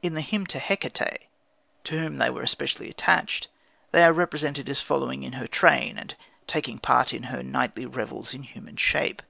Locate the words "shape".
8.76-9.22